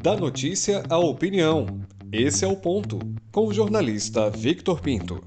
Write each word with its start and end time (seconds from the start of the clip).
Da 0.00 0.14
notícia 0.14 0.84
à 0.88 0.96
opinião. 0.96 1.66
Esse 2.12 2.44
é 2.44 2.48
o 2.48 2.54
ponto. 2.54 3.00
Com 3.32 3.48
o 3.48 3.52
jornalista 3.52 4.30
Victor 4.30 4.80
Pinto. 4.80 5.24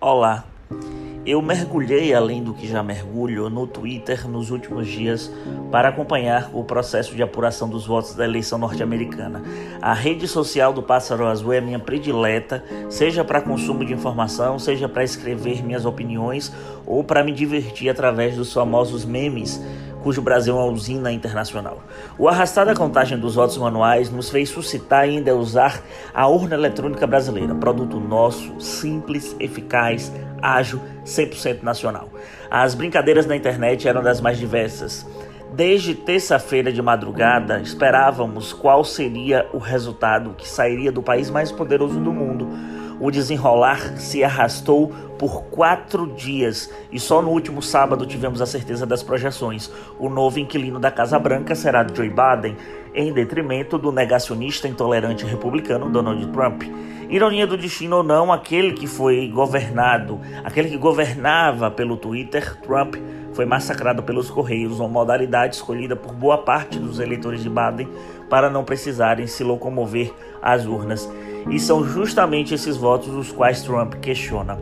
Olá. 0.00 0.44
Eu 1.24 1.40
mergulhei 1.40 2.12
além 2.12 2.42
do 2.42 2.52
que 2.52 2.66
já 2.66 2.82
mergulho 2.82 3.48
no 3.48 3.68
Twitter 3.68 4.28
nos 4.28 4.50
últimos 4.50 4.88
dias 4.88 5.32
para 5.70 5.90
acompanhar 5.90 6.50
o 6.52 6.64
processo 6.64 7.14
de 7.14 7.22
apuração 7.22 7.68
dos 7.68 7.86
votos 7.86 8.16
da 8.16 8.24
eleição 8.24 8.58
norte-americana. 8.58 9.40
A 9.80 9.94
rede 9.94 10.26
social 10.26 10.72
do 10.72 10.82
Pássaro 10.82 11.26
Azul 11.26 11.52
é 11.52 11.60
minha 11.60 11.78
predileta, 11.78 12.64
seja 12.90 13.22
para 13.22 13.40
consumo 13.40 13.84
de 13.84 13.92
informação, 13.92 14.58
seja 14.58 14.88
para 14.88 15.04
escrever 15.04 15.62
minhas 15.62 15.84
opiniões 15.84 16.52
ou 16.84 17.04
para 17.04 17.22
me 17.22 17.30
divertir 17.30 17.88
através 17.88 18.34
dos 18.34 18.52
famosos 18.52 19.04
memes 19.04 19.62
cujo 20.02 20.20
Brasil 20.20 20.54
é 20.54 20.60
uma 20.62 20.72
usina 20.72 21.12
internacional. 21.12 21.82
O 22.18 22.28
arrastar 22.28 22.66
da 22.66 22.74
contagem 22.74 23.18
dos 23.18 23.36
votos 23.36 23.56
manuais 23.56 24.10
nos 24.10 24.28
fez 24.28 24.48
suscitar 24.48 25.08
e 25.08 25.16
ainda 25.16 25.34
usar 25.34 25.80
a 26.12 26.26
urna 26.28 26.54
eletrônica 26.54 27.06
brasileira, 27.06 27.54
produto 27.54 27.98
nosso, 27.98 28.60
simples, 28.60 29.34
eficaz, 29.38 30.12
ágil, 30.42 30.80
100% 31.06 31.62
nacional. 31.62 32.08
As 32.50 32.74
brincadeiras 32.74 33.26
na 33.26 33.36
internet 33.36 33.86
eram 33.86 34.02
das 34.02 34.20
mais 34.20 34.38
diversas. 34.38 35.06
Desde 35.54 35.94
terça-feira 35.94 36.72
de 36.72 36.80
madrugada, 36.80 37.60
esperávamos 37.60 38.54
qual 38.54 38.82
seria 38.84 39.46
o 39.52 39.58
resultado 39.58 40.34
que 40.34 40.48
sairia 40.48 40.90
do 40.90 41.02
país 41.02 41.28
mais 41.28 41.52
poderoso 41.52 42.00
do 42.00 42.10
mundo 42.10 42.48
o 43.02 43.10
desenrolar 43.10 43.98
se 43.98 44.22
arrastou 44.22 44.92
por 45.18 45.42
quatro 45.46 46.06
dias 46.14 46.70
e 46.92 47.00
só 47.00 47.20
no 47.20 47.30
último 47.30 47.60
sábado 47.60 48.06
tivemos 48.06 48.40
a 48.40 48.46
certeza 48.46 48.86
das 48.86 49.02
projeções. 49.02 49.72
O 49.98 50.08
novo 50.08 50.38
inquilino 50.38 50.78
da 50.78 50.88
Casa 50.88 51.18
Branca 51.18 51.56
será 51.56 51.84
Joe 51.84 52.08
Biden, 52.08 52.56
em 52.94 53.12
detrimento 53.12 53.76
do 53.76 53.90
negacionista 53.90 54.68
intolerante 54.68 55.24
republicano 55.24 55.90
Donald 55.90 56.24
Trump. 56.28 56.62
Ironia 57.10 57.44
do 57.44 57.56
destino 57.56 57.96
ou 57.96 58.02
não, 58.04 58.32
aquele 58.32 58.72
que 58.72 58.86
foi 58.86 59.26
governado, 59.28 60.20
aquele 60.44 60.70
que 60.70 60.76
governava 60.76 61.72
pelo 61.72 61.96
Twitter, 61.96 62.56
Trump, 62.60 62.94
foi 63.32 63.44
massacrado 63.44 64.02
pelos 64.02 64.30
Correios, 64.30 64.78
uma 64.78 64.88
modalidade 64.88 65.56
escolhida 65.56 65.96
por 65.96 66.12
boa 66.12 66.38
parte 66.38 66.78
dos 66.78 67.00
eleitores 67.00 67.42
de 67.42 67.48
Biden 67.48 67.88
para 68.30 68.48
não 68.48 68.62
precisarem 68.62 69.26
se 69.26 69.42
locomover 69.42 70.12
às 70.40 70.64
urnas. 70.66 71.10
E 71.50 71.58
são 71.58 71.84
justamente 71.84 72.54
esses 72.54 72.76
votos 72.76 73.08
os 73.14 73.32
quais 73.32 73.62
Trump 73.62 73.94
questiona. 73.94 74.58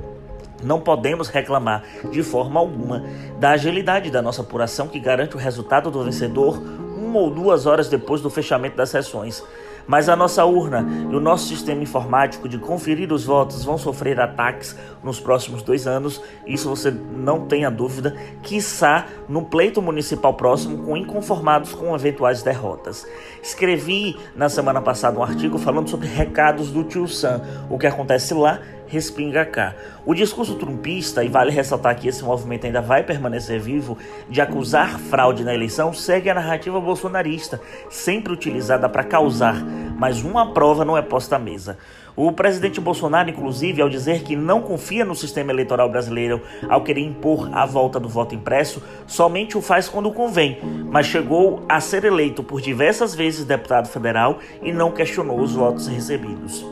Não 0.63 0.81
podemos 0.81 1.29
reclamar 1.29 1.85
de 2.11 2.23
forma 2.23 2.61
alguma 2.61 3.05
da 3.39 3.51
agilidade 3.51 4.11
da 4.11 4.21
nossa 4.21 4.43
apuração 4.43 4.89
que 4.89 5.01
garante 5.01 5.37
o 5.37 5.39
resultado 5.39 5.91
do 5.91 6.05
vencedor 6.05 6.61
uma 6.97 7.19
ou 7.19 7.31
duas 7.31 7.67
horas 7.67 7.89
depois 7.89 8.21
do 8.21 8.31
fechamento 8.31 8.77
das 8.77 8.91
sessões. 8.91 9.43
Mas 9.87 10.09
a 10.09 10.17
nossa 10.17 10.45
urna 10.45 10.87
e 11.11 11.15
o 11.15 11.21
nosso 11.21 11.49
sistema 11.49 11.83
informático 11.83 12.49
de 12.49 12.59
conferir 12.59 13.13
os 13.13 13.25
votos 13.25 13.65
vão 13.65 13.79
sofrer 13.79 14.21
ataques 14.21 14.77
nos 15.03 15.19
próximos 15.19 15.63
dois 15.63 15.87
anos, 15.87 16.23
isso 16.47 16.69
você 16.69 16.91
não 16.91 17.47
tenha 17.47 17.71
dúvida, 17.71 18.17
quiçá 18.43 19.07
no 19.29 19.43
pleito 19.43 19.81
municipal 19.81 20.35
próximo 20.35 20.79
com 20.79 20.97
inconformados 20.97 21.75
com 21.75 21.95
eventuais 21.95 22.43
derrotas. 22.43 23.07
Escrevi 23.43 24.17
na 24.37 24.49
semana 24.49 24.81
passada 24.81 25.19
um 25.19 25.23
artigo 25.23 25.59
falando 25.59 25.89
sobre 25.89 26.07
recados 26.07 26.71
do 26.71 26.85
tio 26.85 27.09
Sam, 27.09 27.41
o 27.69 27.79
que 27.79 27.87
acontece 27.87 28.35
lá 28.35 28.61
respinga 28.91 29.45
cá. 29.45 29.75
O 30.05 30.15
discurso 30.15 30.57
trumpista, 30.57 31.23
e 31.23 31.29
vale 31.29 31.51
ressaltar 31.53 31.97
que 31.97 32.09
esse 32.09 32.25
movimento 32.25 32.67
ainda 32.67 32.83
vai 32.83 33.05
permanecer 33.05 33.61
vivo, 33.61 33.97
de 34.29 34.41
acusar 34.41 34.99
fraude 34.99 35.45
na 35.45 35.55
eleição, 35.55 35.93
segue 35.93 36.29
a 36.29 36.35
narrativa 36.35 36.81
bolsonarista, 36.81 37.61
sempre 37.89 38.33
utilizada 38.33 38.89
para 38.89 39.05
causar, 39.05 39.63
mas 39.97 40.23
uma 40.23 40.53
prova 40.53 40.85
não 40.85 40.99
é 40.99 41.03
posta 41.03 41.37
à 41.37 41.39
mesa. 41.39 41.79
O 42.17 42.33
presidente 42.33 42.81
Bolsonaro, 42.81 43.31
inclusive, 43.31 43.81
ao 43.81 43.89
dizer 43.89 44.25
que 44.25 44.35
não 44.35 44.61
confia 44.61 45.05
no 45.05 45.15
sistema 45.15 45.53
eleitoral 45.53 45.89
brasileiro, 45.89 46.43
ao 46.69 46.83
querer 46.83 47.03
impor 47.03 47.49
a 47.53 47.65
volta 47.65 48.01
do 48.01 48.09
voto 48.09 48.35
impresso, 48.35 48.83
somente 49.07 49.57
o 49.57 49.63
faz 49.63 49.89
quando 49.89 50.11
convém, 50.11 50.59
mas 50.91 51.07
chegou 51.07 51.65
a 51.69 51.81
ser 51.81 52.05
eleito 52.05 52.43
por 52.43 52.61
diversas 52.61 53.15
vezes 53.15 53.45
deputado 53.45 53.89
federal 53.89 54.39
e 54.61 54.73
não 54.73 54.91
questionou 54.91 55.41
os 55.41 55.55
votos 55.55 55.87
recebidos. 55.87 56.67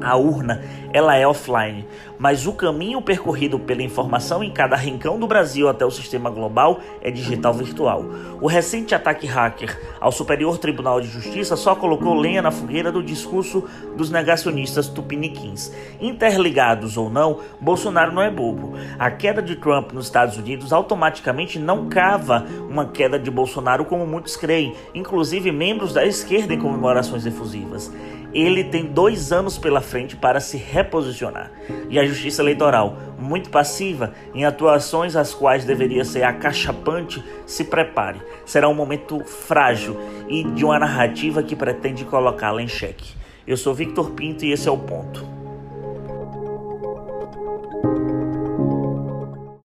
A 0.00 0.16
urna, 0.16 0.62
ela 0.92 1.16
é 1.16 1.26
offline, 1.26 1.84
mas 2.18 2.46
o 2.46 2.52
caminho 2.52 3.02
percorrido 3.02 3.58
pela 3.58 3.82
informação 3.82 4.44
em 4.44 4.50
cada 4.50 4.76
rincão 4.76 5.18
do 5.18 5.26
Brasil 5.26 5.68
até 5.68 5.84
o 5.84 5.90
sistema 5.90 6.30
global 6.30 6.78
é 7.02 7.10
digital 7.10 7.52
virtual. 7.52 8.04
O 8.40 8.46
recente 8.46 8.94
ataque 8.94 9.26
hacker 9.26 9.76
ao 10.00 10.12
Superior 10.12 10.56
Tribunal 10.58 11.00
de 11.00 11.08
Justiça 11.08 11.56
só 11.56 11.74
colocou 11.74 12.14
lenha 12.14 12.40
na 12.40 12.52
fogueira 12.52 12.92
do 12.92 13.02
discurso 13.02 13.64
dos 13.96 14.10
negacionistas 14.10 14.88
tupiniquins. 14.88 15.72
Interligados 16.00 16.96
ou 16.96 17.10
não, 17.10 17.40
Bolsonaro 17.60 18.12
não 18.12 18.22
é 18.22 18.30
bobo. 18.30 18.74
A 18.98 19.10
queda 19.10 19.42
de 19.42 19.56
Trump 19.56 19.92
nos 19.92 20.06
Estados 20.06 20.36
Unidos 20.36 20.72
automaticamente 20.72 21.58
não 21.58 21.88
cava 21.88 22.46
uma 22.70 22.86
queda 22.86 23.18
de 23.18 23.30
Bolsonaro 23.30 23.84
como 23.84 24.06
muitos 24.06 24.36
creem, 24.36 24.74
inclusive 24.94 25.50
membros 25.50 25.92
da 25.92 26.06
esquerda 26.06 26.54
em 26.54 26.58
comemorações 26.58 27.26
efusivas 27.26 27.92
ele 28.32 28.64
tem 28.64 28.86
dois 28.86 29.32
anos 29.32 29.58
pela 29.58 29.80
frente 29.80 30.16
para 30.16 30.40
se 30.40 30.56
reposicionar. 30.56 31.50
E 31.88 31.98
a 31.98 32.04
Justiça 32.04 32.42
Eleitoral, 32.42 32.96
muito 33.18 33.50
passiva 33.50 34.12
em 34.34 34.44
atuações 34.44 35.16
as 35.16 35.34
quais 35.34 35.64
deveria 35.64 36.04
ser 36.04 36.22
acachapante, 36.22 37.22
se 37.46 37.64
prepare. 37.64 38.20
Será 38.44 38.68
um 38.68 38.74
momento 38.74 39.20
frágil 39.24 39.98
e 40.28 40.44
de 40.44 40.64
uma 40.64 40.78
narrativa 40.78 41.42
que 41.42 41.56
pretende 41.56 42.04
colocá-la 42.04 42.62
em 42.62 42.68
xeque. 42.68 43.14
Eu 43.46 43.56
sou 43.56 43.74
Victor 43.74 44.10
Pinto 44.10 44.44
e 44.44 44.52
esse 44.52 44.68
é 44.68 44.70
o 44.70 44.78
ponto. 44.78 45.27